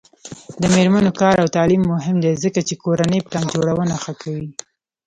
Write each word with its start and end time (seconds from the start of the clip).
د 0.61 0.63
میرمنو 0.75 1.11
کار 1.21 1.35
او 1.43 1.47
تعلیم 1.57 1.83
مهم 1.93 2.15
دی 2.23 2.33
ځکه 2.43 2.59
چې 2.67 2.73
کورنۍ 2.83 3.19
پلان 3.27 3.45
جوړونه 3.53 3.95
ښه 4.03 4.13
کوي. 4.21 4.49